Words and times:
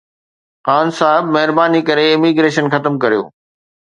خان 0.67 0.87
صاحب، 0.99 1.23
مهرباني 1.35 1.81
ڪري 1.89 2.05
اميگريشن 2.17 2.65
ختم 2.77 2.93
ڪريو 3.03 3.23